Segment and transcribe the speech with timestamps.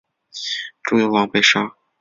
[0.81, 1.75] 朱由榔被杀。